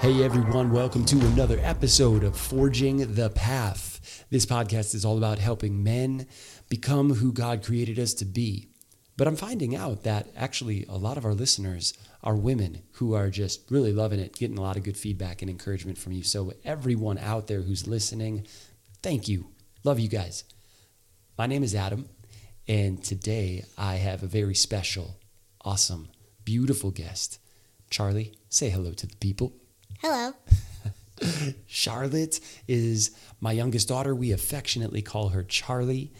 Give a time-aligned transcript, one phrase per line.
[0.00, 4.24] Hey everyone, welcome to another episode of Forging the Path.
[4.30, 6.26] This podcast is all about helping men
[6.70, 8.70] become who God created us to be.
[9.18, 11.92] But I'm finding out that actually a lot of our listeners
[12.24, 15.50] are women who are just really loving it, getting a lot of good feedback and
[15.50, 16.22] encouragement from you.
[16.22, 18.46] So, everyone out there who's listening,
[19.02, 19.48] thank you.
[19.84, 20.44] Love you guys.
[21.36, 22.08] My name is Adam,
[22.66, 25.18] and today I have a very special,
[25.60, 26.08] awesome,
[26.42, 27.38] beautiful guest.
[27.90, 29.52] Charly, say hello to the people.
[29.98, 30.32] Hello.
[31.66, 34.14] Charlotte is my youngest daughter.
[34.14, 36.10] We affectionately call her Charly.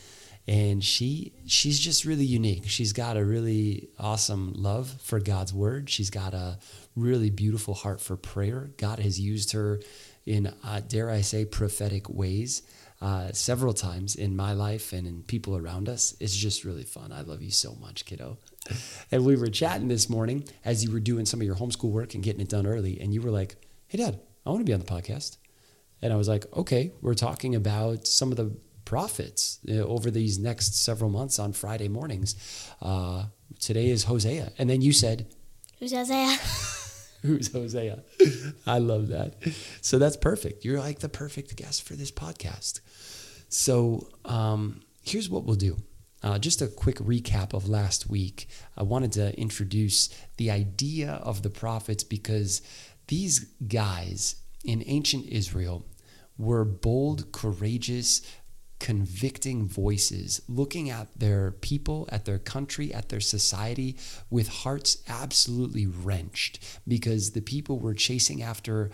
[0.49, 2.65] And she she's just really unique.
[2.67, 5.89] She's got a really awesome love for God's word.
[5.89, 6.59] She's got a
[6.97, 8.71] really beautiful heart for prayer.
[8.77, 9.81] God has used her
[10.27, 12.63] in uh, dare I say prophetic ways
[13.01, 16.15] uh, several times in my life and in people around us.
[16.21, 17.13] It's just really fun.
[17.13, 18.39] I love you so much, kiddo.
[19.11, 22.15] And we were chatting this morning as you were doing some of your homeschool work
[22.15, 23.57] and getting it done early, and you were like,
[23.89, 25.39] hey, Dad, I want to be on the podcast.
[26.03, 30.39] And I was like, okay, we're talking about some of the prophets uh, over these
[30.39, 32.35] next several months on Friday mornings.
[32.83, 33.25] Uh,
[33.59, 34.53] today is Hosea.
[34.59, 35.27] And then you said,
[35.79, 36.37] Who's Hosea?
[37.23, 38.03] Who's Hosea?
[38.67, 39.35] I love that.
[39.81, 40.65] So that's perfect.
[40.65, 42.81] You're like the perfect guest for this podcast.
[43.49, 45.77] So um, here's what we'll do.
[46.23, 48.49] Uh, just a quick recap of last week.
[48.77, 52.63] I wanted to introduce the idea of the prophets because
[53.09, 55.87] these guys in ancient Israel
[56.37, 58.23] were bold, courageous,
[58.81, 63.97] convicting voices looking at their people, at their country, at their society
[64.31, 68.91] with hearts absolutely wrenched because the people were chasing after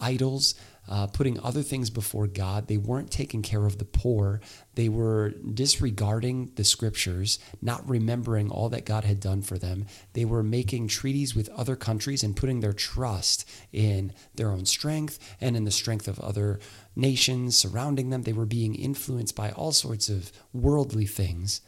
[0.00, 0.54] idols,
[0.88, 2.66] uh, putting other things before God.
[2.66, 4.40] They weren't taking care of the poor.
[4.74, 9.86] They were disregarding the scriptures, not remembering all that God had done for them.
[10.14, 15.18] They were making treaties with other countries and putting their trust in their own strength
[15.40, 16.58] and in the strength of other
[16.96, 18.22] nations surrounding them.
[18.22, 21.60] They were being influenced by all sorts of worldly things.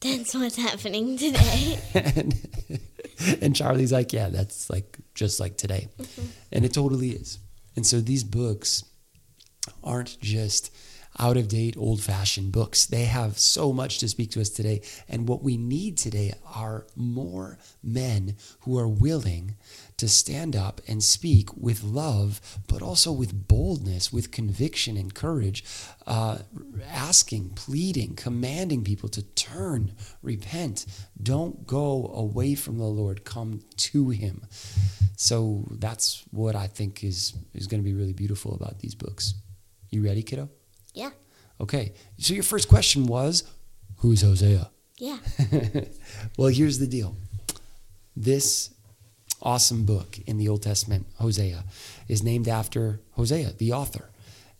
[0.00, 1.78] That's what's happening today.
[1.94, 2.34] and,
[3.40, 5.88] and Charly's like, yeah, that's like just like today.
[5.98, 6.26] Mm-hmm.
[6.52, 7.38] And it totally is.
[7.76, 8.84] And so these books
[9.82, 10.70] aren't just
[11.18, 12.86] out of date, old fashioned books.
[12.86, 14.82] They have so much to speak to us today.
[15.08, 19.56] And what we need today are more men who are willing
[19.96, 25.64] to stand up and speak with love, but also with boldness, with conviction and courage,
[26.06, 26.38] uh,
[26.90, 30.86] asking, pleading, commanding people to turn, repent.
[31.22, 34.46] Don't go away from the Lord, come to Him.
[35.16, 39.34] So that's what I think is, is going to be really beautiful about these books.
[39.90, 40.48] You ready, kiddo?
[40.92, 41.10] Yeah.
[41.60, 41.92] Okay.
[42.18, 43.44] So your first question was,
[43.98, 44.70] who's Hosea?
[44.98, 45.18] Yeah.
[46.38, 47.16] well, here's the deal.
[48.16, 48.73] This
[49.44, 51.64] awesome book in the Old Testament, Hosea,
[52.08, 54.10] is named after Hosea, the author.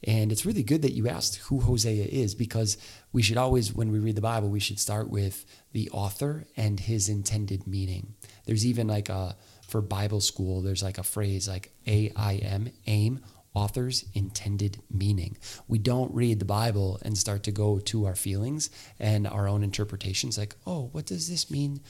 [0.06, 2.76] And it's really good that you asked who Hosea is because
[3.12, 6.78] we should always, when we read the Bible, we should start with the author and
[6.78, 8.14] his intended meaning.
[8.44, 9.34] There's even like a,
[9.66, 13.20] for Bible school, there's like a phrase like A I M, aim,
[13.54, 15.38] author's intended meaning.
[15.68, 18.68] We don't read the Bible and start to go to our feelings
[18.98, 21.80] and our own interpretations like, oh, what does this mean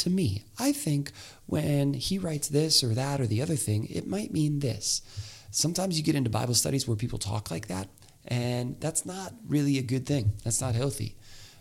[0.00, 0.44] to me?
[0.58, 1.12] I think
[1.46, 5.02] when he writes this or that or the other thing, it might mean this.
[5.50, 7.88] Sometimes you get into Bible studies where people talk like that,
[8.24, 10.32] and that's not really a good thing.
[10.44, 11.16] That's not healthy.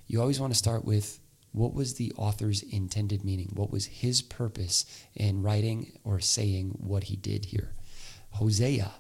[0.08, 1.20] You always want to start with
[1.52, 3.52] what was the author's intended meaning?
[3.54, 4.86] What was his purpose
[5.16, 7.74] in writing or saying what he did here?
[8.32, 8.92] Hosea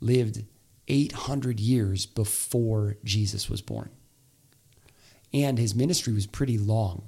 [0.00, 0.44] lived
[0.88, 3.90] 800 years before Jesus was born.
[5.32, 7.04] And his ministry was pretty long.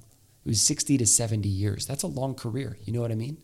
[0.48, 1.84] It was 60 to 70 years.
[1.84, 2.78] That's a long career.
[2.82, 3.36] You know what I mean?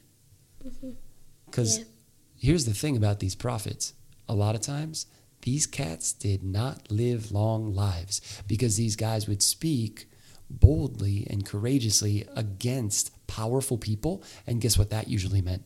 [1.44, 1.82] Because mm-hmm.
[1.82, 2.48] yeah.
[2.48, 3.92] here's the thing about these prophets
[4.26, 5.04] a lot of times,
[5.42, 10.08] these cats did not live long lives because these guys would speak
[10.48, 14.22] boldly and courageously against powerful people.
[14.46, 15.64] And guess what that usually meant?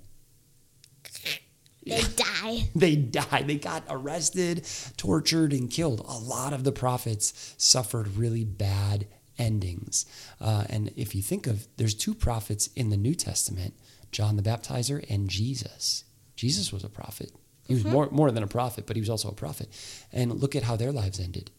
[1.86, 2.68] They die.
[2.74, 3.44] they die.
[3.46, 4.66] They got arrested,
[4.96, 6.00] tortured, and killed.
[6.00, 9.06] A lot of the prophets suffered really bad
[9.38, 10.06] endings.
[10.40, 13.74] Uh, and if you think of, there's two prophets in the New Testament
[14.10, 16.04] John the Baptizer and Jesus.
[16.34, 17.30] Jesus was a prophet.
[17.66, 17.92] He was mm-hmm.
[17.92, 19.68] more, more than a prophet, but he was also a prophet.
[20.12, 21.50] And look at how their lives ended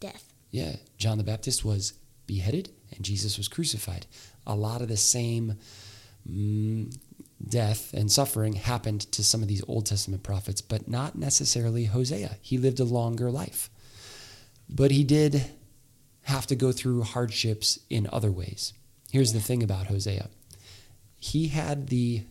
[0.00, 0.32] death.
[0.50, 0.76] Yeah.
[0.98, 1.94] John the Baptist was
[2.26, 4.06] beheaded and Jesus was crucified.
[4.46, 5.56] A lot of the same
[6.28, 6.94] mm,
[7.46, 12.38] death and suffering happened to some of these Old Testament prophets, but not necessarily Hosea.
[12.40, 13.70] He lived a longer life.
[14.68, 15.44] But he did
[16.24, 18.72] have to go through hardships in other ways.
[19.10, 20.28] Here's the thing about Hosea
[21.18, 22.22] he had the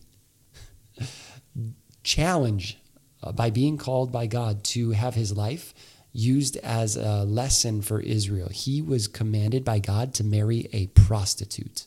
[2.04, 2.78] challenge
[3.24, 5.74] uh, by being called by God to have his life
[6.12, 8.48] used as a lesson for Israel.
[8.50, 11.86] He was commanded by God to marry a prostitute.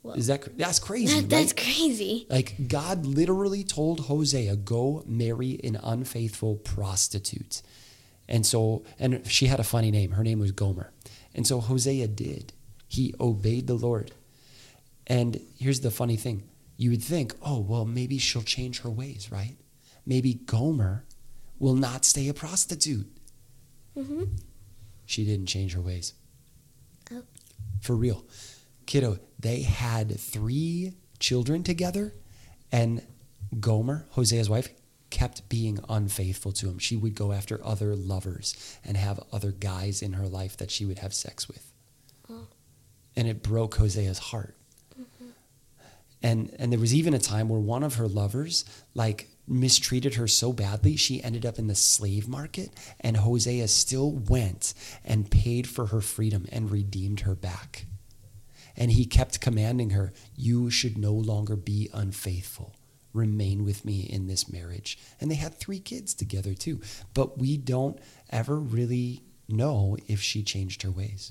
[0.00, 0.14] Whoa.
[0.14, 1.20] Is that that's crazy?
[1.20, 1.64] That, that's right?
[1.64, 2.26] crazy.
[2.30, 7.60] Like God literally told Hosea, "Go marry an unfaithful prostitute."
[8.28, 10.12] And so, and she had a funny name.
[10.12, 10.92] Her name was Gomer.
[11.34, 12.52] And so Hosea did.
[12.88, 14.12] He obeyed the Lord.
[15.06, 19.30] And here's the funny thing: you would think, "Oh, well, maybe she'll change her ways,
[19.30, 19.56] right?
[20.04, 21.04] Maybe Gomer
[21.58, 23.06] will not stay a prostitute."
[23.96, 24.24] Mm-hmm.
[25.04, 26.14] She didn't change her ways.
[27.12, 27.22] Oh.
[27.80, 28.24] For real.
[28.86, 32.14] Kiddo, they had three children together,
[32.70, 33.02] and
[33.58, 34.68] Gomer, Hosea's wife,
[35.10, 36.78] kept being unfaithful to him.
[36.78, 40.84] She would go after other lovers and have other guys in her life that she
[40.84, 41.72] would have sex with.
[42.30, 42.46] Oh.
[43.14, 44.54] And it broke Hosea's heart.
[44.98, 45.30] Mm-hmm.
[46.22, 48.64] And and there was even a time where one of her lovers
[48.94, 52.70] like mistreated her so badly she ended up in the slave market
[53.00, 54.74] and Hosea still went
[55.04, 57.86] and paid for her freedom and redeemed her back.
[58.76, 62.74] And he kept commanding her, You should no longer be unfaithful.
[63.16, 64.98] Remain with me in this marriage.
[65.20, 66.80] And they had three kids together too.
[67.14, 67.98] But we don't
[68.30, 71.30] ever really know if she changed her ways.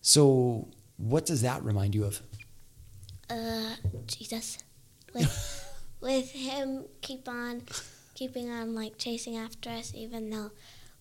[0.00, 2.22] So, what does that remind you of?
[3.28, 3.74] Uh,
[4.06, 4.58] Jesus.
[5.14, 5.64] With,
[6.00, 7.62] with him keep on,
[8.14, 10.50] keeping on like chasing after us, even though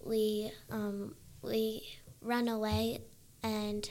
[0.02, 1.90] we um we
[2.22, 3.00] run away
[3.44, 3.90] and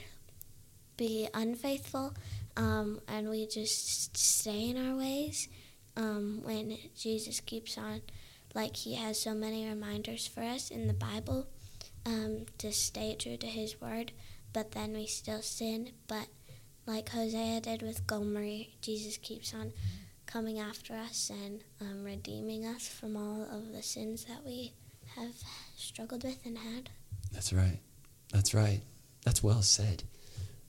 [0.96, 2.14] be unfaithful,
[2.56, 5.48] um, and we just stay in our ways.
[5.96, 8.02] Um, when Jesus keeps on,
[8.54, 11.46] like he has so many reminders for us in the Bible,
[12.04, 14.12] um, to stay true to his word,
[14.52, 15.90] but then we still sin.
[16.06, 16.28] But
[16.86, 19.72] like Hosea did with Gomer, Jesus keeps on
[20.26, 24.72] coming after us and um, redeeming us from all of the sins that we
[25.16, 25.34] have
[25.76, 26.90] struggled with and had.
[27.32, 27.78] That's right.
[28.32, 28.80] That's right.
[29.24, 30.04] That's well said.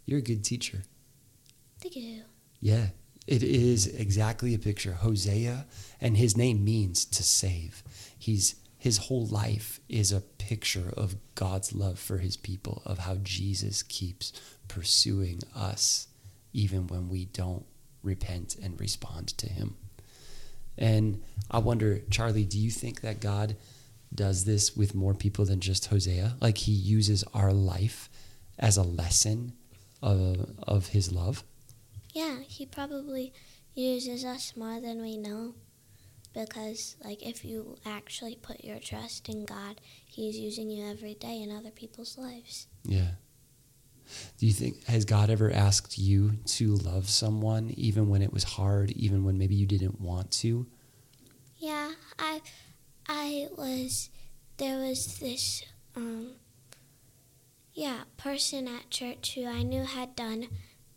[0.06, 0.84] You're a good teacher.
[2.60, 2.88] Yeah,
[3.28, 4.94] it is exactly a picture.
[4.94, 5.66] Hosea,
[6.02, 7.84] and his name means to save.
[8.18, 13.16] He's his whole life is a picture of God's love for his people, of how
[13.16, 14.32] Jesus keeps
[14.68, 16.08] pursuing us
[16.54, 17.66] even when we don't
[18.04, 19.76] repent and respond to him.
[20.78, 23.56] And I wonder, Charly, do you think that God
[24.14, 26.38] does this with more people than just Hosea?
[26.40, 28.10] Like he uses our life
[28.60, 29.54] as a lesson
[30.02, 31.44] of, of his love?
[32.18, 33.32] Yeah, he probably
[33.76, 35.54] uses us more than we know.
[36.34, 41.44] Because, like, if you actually put your trust in God, He's using you every day
[41.44, 42.66] in other people's lives.
[42.84, 43.12] Yeah.
[44.40, 48.44] Do you think has God ever asked you to love someone even when it was
[48.44, 50.66] hard, even when maybe you didn't want to?
[51.60, 52.42] Yeah, I,
[53.08, 54.10] I was,
[54.58, 55.64] there was this,
[55.96, 56.32] um,
[57.74, 60.48] yeah, person at church who I knew had done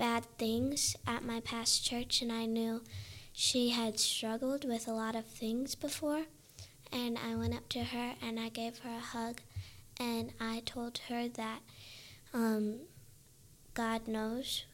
[0.01, 2.83] bad things at my past church, and I knew
[3.35, 6.23] she had struggled with a lot of things before.
[6.91, 9.43] And I went up to her and I gave her a hug,
[10.01, 11.61] and I told her that
[12.33, 12.79] um,
[13.75, 14.65] God knows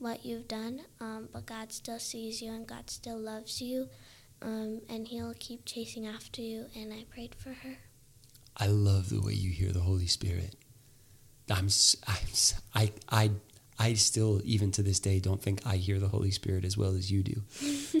[0.00, 3.88] what you've done, um, but God still sees you and God still loves you,
[4.42, 6.66] um, and He'll keep chasing after you.
[6.74, 7.76] And I prayed for her.
[8.56, 10.56] I love the way you hear the Holy Spirit.
[11.48, 11.68] I'm,
[12.08, 12.26] I'm
[12.74, 13.30] I, I,
[13.78, 16.94] I still, even to this day, don't think I hear the Holy Spirit as well
[16.94, 17.42] as you do.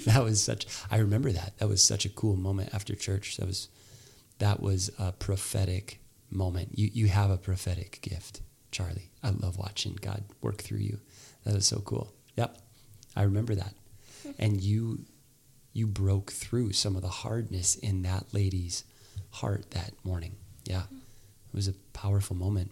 [0.06, 1.58] that was such, I remember that.
[1.58, 3.36] That was such a cool moment after church.
[3.38, 3.68] That was,
[4.38, 6.00] that was a prophetic
[6.30, 6.78] moment.
[6.78, 8.40] You, you have a prophetic gift,
[8.70, 9.10] Charly.
[9.22, 11.00] I love watching God work through you.
[11.44, 12.12] That was so cool.
[12.36, 12.56] Yep.
[13.16, 13.74] I remember that.
[14.38, 15.04] And you,
[15.72, 18.84] you broke through some of the hardness in that lady's
[19.30, 20.36] heart that morning.
[20.64, 20.82] Yeah.
[20.82, 22.70] It was a powerful moment.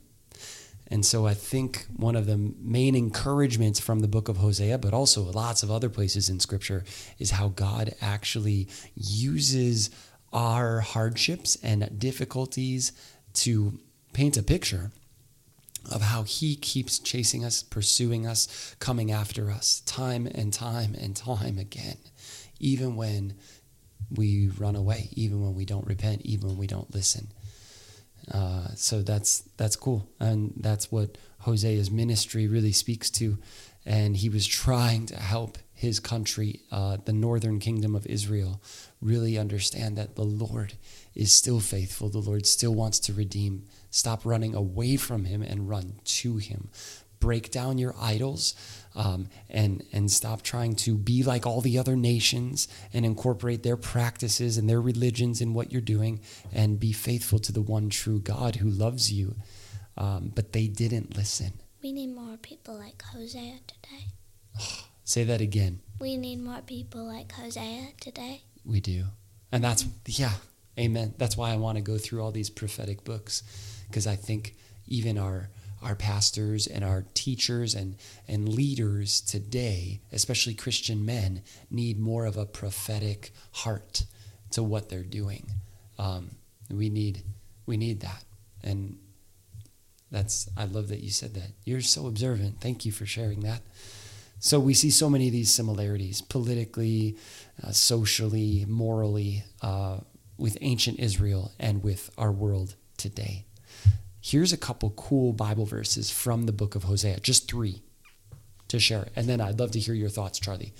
[0.93, 4.93] And so I think one of the main encouragements from the book of Hosea, but
[4.93, 6.85] also lots of other places in scripture,
[7.19, 9.89] is how God actually uses
[10.35, 12.93] our hardships and difficulties
[13.33, 13.79] to
[14.13, 14.91] paint a picture
[15.91, 21.17] of how he keeps chasing us, pursuing us, coming after us time and time and
[21.17, 21.97] time again,
[22.61, 23.33] even when
[24.15, 27.29] we run away, even when we don't repent, even when we don't listen.
[28.31, 33.39] Uh, so that's that's cool, and that's what Hosea's ministry really speaks to.
[33.85, 38.63] And he was trying to help his country, uh, the northern kingdom of Israel,
[39.01, 40.75] really understand that the Lord
[41.13, 42.09] is still faithful.
[42.09, 43.65] The Lord still wants to redeem.
[43.91, 46.69] Stop running away from Him and run to Him.
[47.23, 48.55] Break down your idols
[48.97, 53.77] um, and and stop trying to be like all the other nations and incorporate their
[53.77, 56.21] practices and their religions in what you're doing
[56.53, 59.37] and be faithful to the one true God who loves you.
[59.97, 61.53] Um, but they didn't listen.
[61.83, 64.07] We need more people like Hosea today.
[65.05, 65.81] Say that again.
[66.01, 68.43] We need more people like Hosea today.
[68.65, 69.05] We do.
[69.51, 70.33] And that's, yeah,
[70.79, 71.15] amen.
[71.19, 73.43] That's why I want to go through all these prophetic books
[73.89, 74.55] because I think
[74.87, 75.51] even our
[75.83, 77.97] our pastors and our teachers and,
[78.29, 84.05] and leaders today, especially Christian men, need more of a prophetic heart
[84.53, 85.47] to what they're doing.
[85.99, 86.31] Um,
[86.71, 87.23] we need
[87.67, 88.25] we need that,
[88.63, 88.99] and
[90.11, 91.53] that's I love that you said that.
[91.65, 92.61] You're so observant.
[92.61, 93.63] Thank you for sharing that.
[94.39, 97.17] So we see so many of these similarities politically,
[97.63, 99.99] uh, socially, morally, uh,
[100.37, 103.45] with ancient Israel and with our world today.
[104.25, 107.83] Here's a couple cool Bible verses from the book of Hosea, just three
[108.69, 109.09] to share.
[109.17, 110.73] And then I'd love to hear your thoughts, Charly.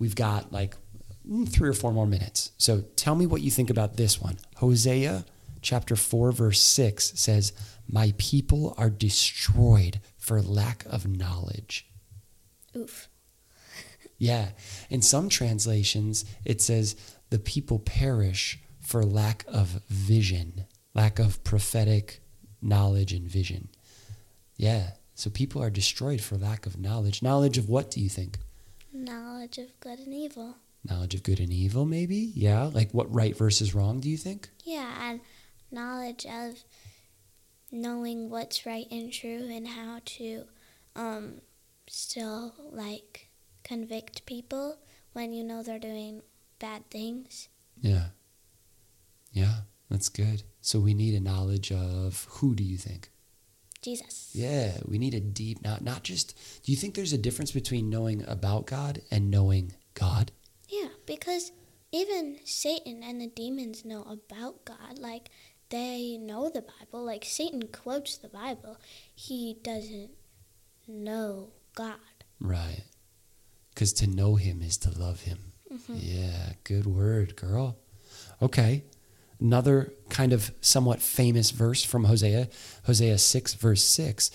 [0.00, 0.74] We've got like
[1.26, 2.50] mm, three or four more minutes.
[2.58, 4.38] So tell me what you think about this one.
[4.56, 5.24] Hosea
[5.62, 7.52] chapter 4, verse 6 says,
[7.88, 11.86] My people are destroyed for lack of knowledge.
[12.76, 13.08] Oof.
[14.18, 14.48] Yeah.
[14.90, 16.96] In some translations, it says,
[17.30, 22.20] The people perish for lack of vision, lack of prophetic
[22.64, 23.68] knowledge and vision.
[24.56, 24.90] Yeah.
[25.14, 27.22] So people are destroyed for lack of knowledge.
[27.22, 28.38] Knowledge of what do you think?
[28.92, 30.56] Knowledge of good and evil.
[30.88, 32.32] Knowledge of good and evil, maybe?
[32.34, 32.64] Yeah.
[32.64, 34.48] Like what right versus wrong, do you think?
[34.64, 35.20] Yeah, and
[35.70, 36.64] knowledge of
[37.70, 40.44] knowing what's right and true and how to
[40.94, 41.40] um,
[41.88, 43.28] still like
[43.62, 44.78] convict people
[45.12, 46.22] when you know they're doing
[46.58, 47.48] bad things.
[47.80, 48.06] Yeah.
[49.32, 49.54] Yeah,
[49.90, 50.42] that's good.
[50.60, 53.10] So we need a knowledge of who do you think?
[53.82, 54.30] Jesus.
[54.32, 57.90] Yeah, we need a deep not not just do you think there's a difference between
[57.90, 60.32] knowing about God and knowing God?
[60.68, 61.52] Yeah, because
[61.92, 64.98] even Satan and the demons know about God.
[64.98, 65.28] Like
[65.68, 67.04] they know the Bible.
[67.04, 68.78] Like Satan quotes the Bible.
[69.14, 70.10] He doesn't
[70.88, 71.98] know God.
[72.40, 72.84] Right.
[73.74, 75.52] Cuz to know him is to love him.
[75.70, 75.96] Mm-hmm.
[75.98, 77.76] Yeah, good word, girl.
[78.40, 78.84] Okay.
[79.44, 82.48] Another kind of somewhat famous verse from Hosea,
[82.84, 84.30] Hosea 6, verse 6.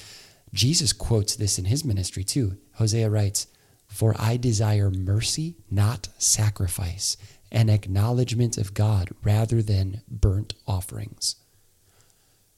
[0.53, 2.57] Jesus quotes this in his ministry too.
[2.75, 3.47] Hosea writes,
[3.87, 7.17] For I desire mercy, not sacrifice,
[7.51, 11.37] an acknowledgement of God rather than burnt offerings.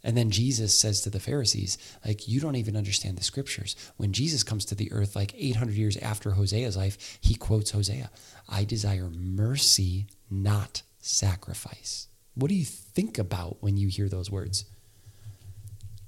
[0.03, 3.77] And then Jesus says to the Pharisees, like, you don't even understand the scriptures.
[3.95, 8.11] When Jesus comes to the earth, like 800 years after Hosea's life, he quotes Hosea
[8.49, 12.09] I desire mercy, not sacrifice.
[12.35, 14.65] What do you think about when you hear those words?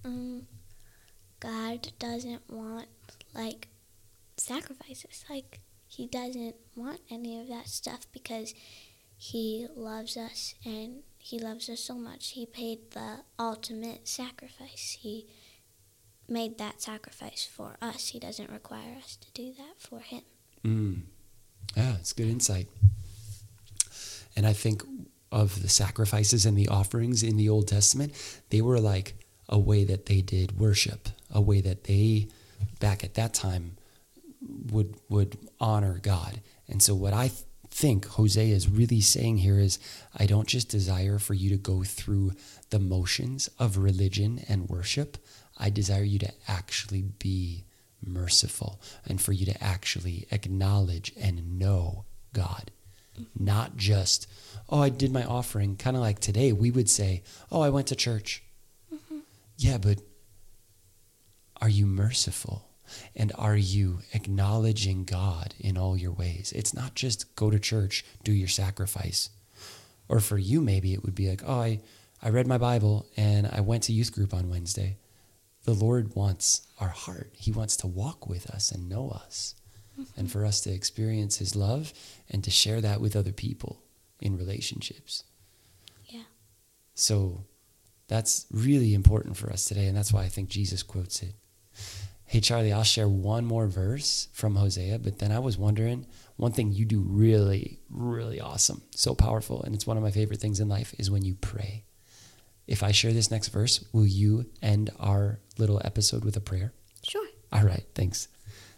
[0.06, 0.48] Um,
[1.39, 2.88] God doesn't want
[3.34, 3.68] like
[4.38, 5.25] sacrifices.
[5.30, 8.53] Like he doesn't want any of that stuff because
[9.18, 12.32] he loves us and he loves us so much.
[12.32, 14.98] He paid the ultimate sacrifice.
[15.00, 15.27] He
[16.27, 18.10] made that sacrifice for us.
[18.10, 20.22] He doesn't require us to do that for him.
[20.63, 21.01] Mm.
[21.75, 22.68] Yeah, it's good insight.
[24.36, 24.84] And I think
[25.33, 28.13] of the sacrifices and the offerings in the Old Testament,
[28.51, 29.15] they were like
[29.49, 32.27] a way that they did worship, a way that they
[32.79, 33.75] back at that time
[34.71, 36.39] would would honor God.
[36.69, 39.79] And so what I th- think Hosea is really saying here is
[40.15, 42.33] I don't just desire for you to go through
[42.69, 45.17] the motions of religion and worship.
[45.57, 47.65] I desire you to actually be
[48.05, 52.71] merciful and for you to actually acknowledge and know God.
[53.38, 54.27] Not just,
[54.70, 55.75] oh, I did my offering.
[55.75, 58.43] Kind of like today, we would say, oh, I went to church.
[58.93, 59.20] Mm-hmm.
[59.58, 60.00] Yeah, but
[61.62, 62.67] are you merciful?
[63.15, 66.51] And are you acknowledging God in all your ways?
[66.55, 69.29] It's not just go to church, do your sacrifice.
[70.10, 71.79] Or for you, maybe it would be like, oh, I,
[72.22, 74.98] I read my Bible and I went to youth group on Wednesday.
[75.63, 77.32] The Lord wants our heart.
[77.34, 79.55] He wants to walk with us and know us,
[80.17, 81.93] and for us to experience His love
[82.29, 83.81] and to share that with other people
[84.21, 85.23] in relationships.
[86.07, 86.23] Yeah.
[86.95, 87.45] So
[88.07, 91.33] that's really important for us today, and that's why I think Jesus quotes it.
[92.25, 96.51] Hey, Charly, I'll share one more verse from Hosea, but then I was wondering one
[96.51, 100.59] thing you do really, really awesome, so powerful, and it's one of my favorite things
[100.59, 101.83] in life is when you pray.
[102.65, 106.73] If I share this next verse, will you end our little episode with a prayer?
[107.03, 107.27] Sure.
[107.51, 108.29] All right, thanks.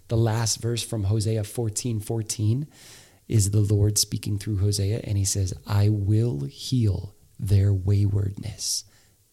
[0.08, 2.68] The last verse from Hosea 14 14
[3.28, 8.84] is the Lord speaking through Hosea, and he says, I will heal their waywardness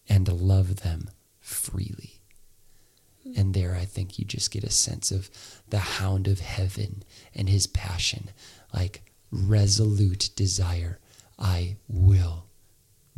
[0.08, 1.10] and love them
[1.40, 2.20] freely.
[3.36, 5.30] And there, I think you just get a sense of
[5.68, 7.02] the hound of heaven
[7.34, 8.30] and his passion,
[8.74, 10.98] like resolute desire.
[11.38, 12.46] I will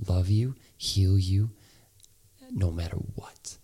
[0.06, 1.50] love you, heal you,
[2.50, 3.56] no matter what.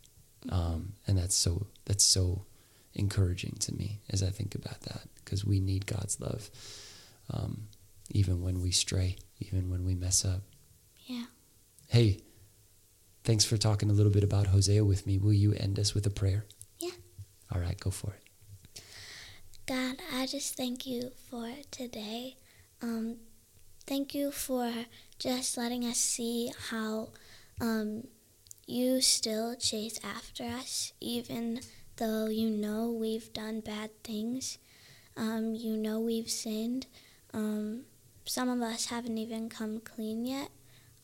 [0.49, 2.47] Um, and that's so that's so
[2.95, 6.51] encouraging to me as I think about that because we need God's love,
[7.33, 7.69] um,
[8.11, 10.43] even when we stray, even when we mess up.
[11.07, 11.27] Yeah.
[11.89, 12.21] Hey,
[13.25, 15.19] thanks for talking a little bit about Hosea with me.
[15.19, 16.47] Will you end us with a prayer?
[16.79, 16.91] Yeah.
[17.55, 18.83] All right, go for it.
[19.67, 22.37] God, I just thank you for today.
[22.83, 23.19] Um,
[23.87, 24.73] thank you for
[25.19, 27.11] just letting us see how
[27.61, 28.05] um,
[28.67, 31.61] you still chase after us, even
[32.01, 34.59] though you know we've done bad things.
[35.19, 36.87] Um, you know we've sinned.
[37.35, 37.83] Um,
[38.25, 40.49] some of us haven't even come clean yet.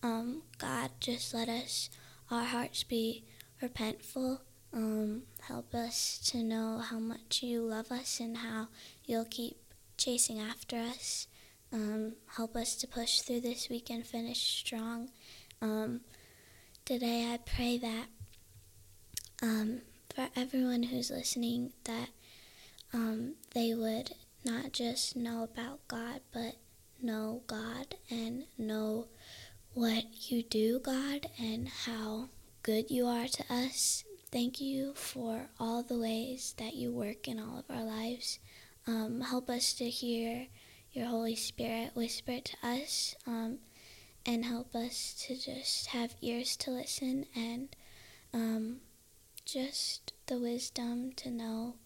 [0.03, 1.91] Um, God, just let us,
[2.31, 3.25] our hearts be
[3.63, 4.39] repentful.
[4.73, 8.69] Um, help us to know how much you love us and how
[9.05, 9.59] you'll keep
[9.99, 11.29] chasing after us.
[11.73, 15.11] Um, help us to push through this week and finish strong.
[15.61, 16.01] Um,
[16.87, 18.07] today, I pray that
[20.17, 22.09] for everyone who's listening, that
[22.95, 24.13] um, they would
[24.47, 26.55] not just know about God, but
[27.03, 29.09] know God and know
[29.75, 32.31] what you do, God, and how
[32.63, 34.05] good you are to us.
[34.33, 38.39] Thank you for all the ways that you work in all of our lives.
[38.87, 40.47] Um, help us to hear
[40.93, 43.59] your Holy Spirit whisper to us um,
[44.25, 47.77] and help us to just have ears to listen and
[48.33, 48.77] um,
[49.47, 51.77] just the wisdom to know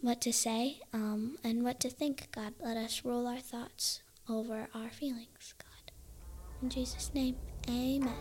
[0.00, 2.54] what to say um, and what to think, God.
[2.62, 5.92] Let us rule our thoughts over our feelings, God.
[6.62, 7.36] In Jesus' name,
[7.68, 8.14] amen.